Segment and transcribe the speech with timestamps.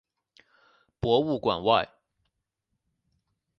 [0.99, 1.91] 博物馆外